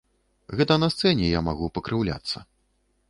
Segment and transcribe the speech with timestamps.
[0.61, 2.37] Гэта на сцэне я магу пакрыўляцца.